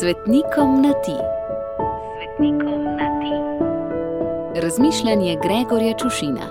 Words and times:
Svetnikom 0.00 0.82
na 0.82 0.92
ti. 0.92 1.16
Svetnikom 2.16 2.84
na 2.84 3.08
ti. 3.20 3.34
Razmišljanje 4.60 5.36
Gregorja 5.42 5.94
Čušina. 5.98 6.46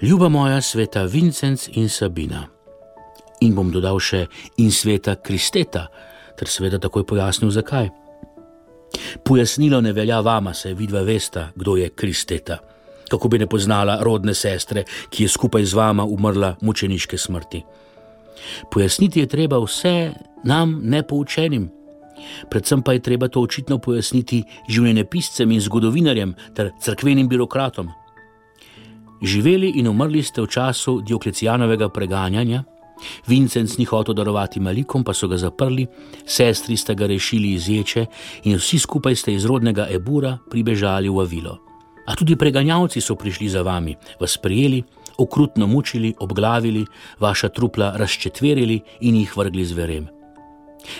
Ljuba 0.00 0.28
moja 0.28 0.60
sveta 0.60 1.02
Vincenc 1.02 1.68
in 1.72 1.88
Sabina. 1.88 2.46
In 3.40 3.54
bom 3.54 3.70
dodal 3.70 4.00
še 4.00 4.26
in 4.56 4.72
sveta 4.72 5.18
Kristeta, 5.20 5.86
ter 6.38 6.48
seveda 6.48 6.78
takoj 6.78 7.04
pojasnil, 7.04 7.50
zakaj. 7.50 7.90
Pojasnilo 9.24 9.80
ne 9.80 9.92
velja 9.92 10.20
vama, 10.20 10.54
saj 10.54 10.72
vidva 10.74 11.02
vesta, 11.02 11.50
kdo 11.54 11.76
je 11.76 11.90
Kristeta. 11.90 12.58
Kako 13.10 13.28
bi 13.28 13.38
ne 13.38 13.46
poznala 13.46 13.98
rodne 14.00 14.34
sestre, 14.34 14.86
ki 15.10 15.28
je 15.28 15.28
skupaj 15.28 15.64
z 15.64 15.74
vama 15.74 16.04
umrla 16.04 16.56
mučeniške 16.60 17.18
smrti. 17.18 17.64
Pojasniti 18.70 19.20
je 19.20 19.26
treba 19.26 19.58
vse 19.58 20.12
nam 20.44 20.80
nepoučenim. 20.82 21.70
Predvsem 22.50 22.82
pa 22.82 22.92
je 22.92 23.02
treba 23.02 23.28
to 23.28 23.40
očitno 23.40 23.78
pojasniti 23.78 24.42
življenjepiscem 24.68 25.50
in 25.50 25.60
zgodovinarjem 25.60 26.34
ter 26.54 26.72
crkvenim 26.80 27.28
birokratom. 27.28 27.88
Živeli 29.22 29.72
in 29.76 29.88
umrli 29.88 30.22
ste 30.22 30.42
v 30.42 30.48
času 30.48 31.00
Dioklecijanovega 31.04 31.88
preganjanja, 31.88 32.64
Vincenc 33.26 33.78
ni 33.78 33.84
hotel 33.84 34.14
darovati 34.14 34.60
malikom, 34.60 35.04
pa 35.04 35.14
so 35.16 35.28
ga 35.28 35.36
zaprli, 35.40 35.86
sestri 36.26 36.76
sta 36.76 36.94
ga 36.94 37.06
rešili 37.06 37.54
iz 37.56 37.68
ječe 37.68 38.06
in 38.44 38.56
vsi 38.56 38.78
skupaj 38.78 39.16
ste 39.16 39.34
iz 39.34 39.44
rodnega 39.44 39.88
Ebura 39.90 40.38
pribežali 40.50 41.08
v 41.08 41.20
Avilo. 41.20 41.58
A 42.06 42.16
tudi 42.16 42.36
preganjavci 42.36 43.00
so 43.00 43.14
prišli 43.14 43.48
za 43.48 43.62
vami, 43.62 43.94
vas 44.20 44.36
prijeli, 44.36 44.82
okrutno 45.20 45.66
mučili, 45.66 46.14
obglavili, 46.18 46.86
vaša 47.18 47.48
trupla 47.48 47.92
razčetverili 47.96 48.80
in 49.00 49.16
jih 49.16 49.36
vrgli 49.36 49.64
zverem. 49.64 50.08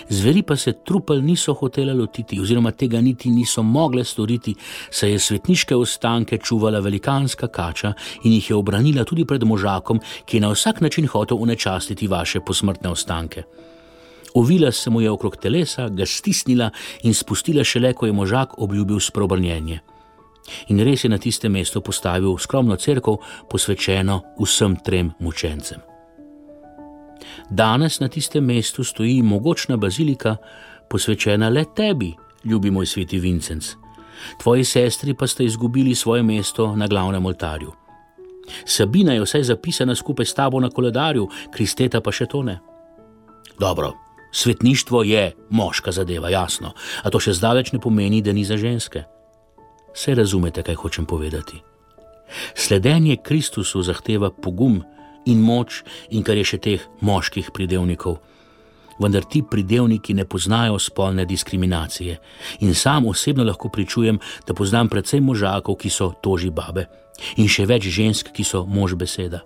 Zveri 0.08 0.42
pa 0.42 0.56
se 0.56 0.72
trupel 0.84 1.22
niso 1.24 1.54
hotele 1.54 1.94
lotiti, 1.94 2.40
oziroma 2.40 2.70
tega 2.70 3.00
niti 3.00 3.30
niso 3.30 3.62
mogle 3.62 4.04
storiti, 4.04 4.54
saj 4.90 5.10
je 5.10 5.18
svetniške 5.18 5.76
ostanke 5.76 6.38
čuvala 6.38 6.80
velikanska 6.80 7.48
kača 7.48 7.92
in 8.24 8.32
jih 8.32 8.50
je 8.50 8.56
obranila 8.56 9.04
tudi 9.04 9.24
pred 9.24 9.44
možakom, 9.44 10.00
ki 10.24 10.36
je 10.36 10.40
na 10.40 10.52
vsak 10.52 10.80
način 10.80 11.06
hotel 11.06 11.36
unečastiti 11.40 12.08
vaše 12.08 12.40
posmrtne 12.40 12.90
ostanke. 12.90 13.42
Ovila 14.34 14.72
se 14.72 14.90
mu 14.90 15.00
je 15.00 15.10
okrog 15.10 15.36
telesa, 15.36 15.88
ga 15.88 16.06
stisnila 16.06 16.70
in 17.02 17.14
spustila 17.14 17.64
šele, 17.64 17.92
ko 17.92 18.06
je 18.06 18.12
možak 18.12 18.58
obljubil 18.58 19.00
sprobrnjenje. 19.00 19.80
In 20.68 20.80
res 20.84 21.04
je 21.04 21.10
na 21.10 21.18
tistem 21.18 21.52
mestu 21.52 21.80
postavil 21.80 22.38
skromno 22.38 22.76
crkvo, 22.76 23.18
posvečeno 23.50 24.20
vsem 24.40 24.76
trem 24.84 25.12
mučencem. 25.18 25.80
Danes 27.50 28.00
na 28.00 28.08
tistem 28.08 28.44
mestu 28.44 28.84
stoji 28.84 29.22
mogočna 29.22 29.76
bazilika, 29.76 30.36
posvečena 30.90 31.48
le 31.48 31.64
tebi, 31.76 32.14
ljubi 32.44 32.70
moj 32.70 32.86
sveti 32.86 33.18
Vincenc. 33.18 33.74
Tvoji 34.42 34.64
sestri 34.64 35.14
pa 35.14 35.26
sta 35.26 35.42
izgubili 35.42 35.94
svoje 35.94 36.22
mesto 36.22 36.76
na 36.76 36.86
glavnem 36.86 37.26
oltarju. 37.26 37.72
Sabina 38.64 39.12
je 39.12 39.22
vsaj 39.22 39.42
zapisana 39.42 39.94
skupaj 39.94 40.26
s 40.26 40.34
tabo 40.34 40.60
na 40.60 40.70
koledarju, 40.70 41.28
Kristeta 41.54 42.00
pa 42.00 42.12
še 42.12 42.26
to 42.26 42.42
ne. 42.42 42.58
Dobro, 43.58 43.92
svetništvo 44.32 45.02
je 45.02 45.32
moška 45.50 45.92
zadeva, 45.92 46.30
jasno, 46.30 46.72
a 47.02 47.10
to 47.10 47.20
še 47.20 47.34
zdaleč 47.34 47.72
ne 47.72 47.80
pomeni, 47.80 48.22
da 48.22 48.32
ni 48.32 48.44
za 48.44 48.56
ženske. 48.56 49.04
Vse 49.94 50.14
razumete, 50.14 50.62
kaj 50.62 50.74
hočem 50.74 51.06
povedati. 51.06 51.60
Sledenje 52.54 53.16
Kristusu 53.22 53.82
zahteva 53.82 54.30
pogum 54.30 54.82
in 55.26 55.40
moč, 55.42 55.82
in 56.10 56.22
kar 56.22 56.38
je 56.38 56.44
še 56.44 56.58
teh 56.58 56.86
moških 57.00 57.50
pridevnikov. 57.54 58.20
Vendar 59.00 59.24
ti 59.24 59.40
pridevniki 59.42 60.14
ne 60.14 60.26
poznajo 60.28 60.78
spolne 60.78 61.24
diskriminacije. 61.24 62.18
In 62.60 62.74
sam 62.74 63.06
osebno 63.06 63.44
lahko 63.44 63.68
pričujem, 63.68 64.18
da 64.46 64.54
poznam 64.54 64.88
predvsem 64.88 65.24
možakov, 65.24 65.78
ki 65.80 65.90
so 65.90 66.12
toži 66.22 66.50
babe, 66.50 66.86
in 67.36 67.48
še 67.48 67.66
več 67.66 67.88
žensk, 67.88 68.32
ki 68.36 68.44
so 68.44 68.66
mož 68.68 68.94
beseda. 69.00 69.40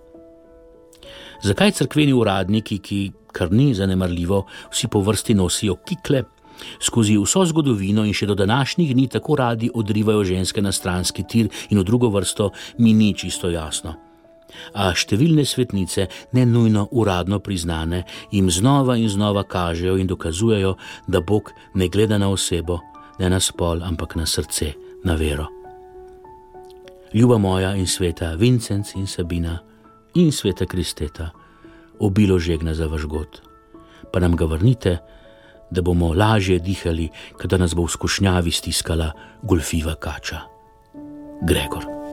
Zakaj 1.44 1.72
crkveni 1.78 2.12
uradniki, 2.12 2.78
ki 2.78 3.00
kar 3.34 3.52
ni 3.52 3.74
zanemarljivo, 3.74 4.44
vsi 4.72 4.88
po 4.88 5.00
vrsti 5.00 5.34
nosijo 5.34 5.76
kikle, 5.86 6.24
skozi 6.80 7.16
vso 7.18 7.44
zgodovino 7.46 8.04
in 8.04 8.14
še 8.14 8.26
do 8.26 8.34
današnjih 8.34 8.94
dni 8.94 9.08
tako 9.08 9.36
radi 9.36 9.70
odrivajo 9.74 10.24
ženske 10.24 10.62
na 10.62 10.72
stranski 10.72 11.24
tir 11.28 11.48
in 11.70 11.78
v 11.78 11.84
drugo 11.84 12.08
vrsto, 12.08 12.50
mi 12.78 12.92
ni 12.92 13.14
čisto 13.14 13.50
jasno. 13.50 13.94
A 14.74 14.92
številne 14.94 15.44
svetnice, 15.44 16.06
ne 16.32 16.44
nujno 16.46 16.86
uradno 16.92 17.40
priznane, 17.42 18.04
jim 18.30 18.50
znova 18.50 18.96
in 18.96 19.08
znova 19.08 19.42
kažejo 19.42 19.96
in 19.98 20.06
dokazujejo, 20.06 20.76
da 21.06 21.20
Bog 21.20 21.50
ne 21.74 21.88
gleda 21.88 22.18
na 22.18 22.30
osebo, 22.30 22.78
ne 23.18 23.30
na 23.30 23.40
spol, 23.40 23.82
ampak 23.82 24.14
na 24.16 24.26
srce, 24.26 24.74
na 25.04 25.18
vero. 25.18 25.48
Ljuba 27.14 27.38
moja 27.38 27.74
in 27.78 27.86
sveta, 27.86 28.34
Vincenc 28.34 28.94
in 28.94 29.06
Sabina 29.06 29.60
in 30.14 30.32
sveta 30.32 30.66
Kristeta, 30.66 31.30
obilo 31.98 32.38
žegna 32.38 32.74
za 32.74 32.86
vaš 32.86 33.06
god. 33.06 33.40
Pa 34.12 34.20
nam 34.20 34.36
ga 34.36 34.44
vrnite, 34.44 34.98
da 35.74 35.82
bomo 35.82 36.12
lažje 36.14 36.58
dihali, 36.58 37.08
kadar 37.36 37.60
nas 37.60 37.74
bo 37.74 37.84
v 37.84 37.94
skušnjavi 37.96 38.50
stiskala 38.50 39.10
golfiva 39.42 39.98
kača. 39.98 40.46
Gregor. 41.42 42.03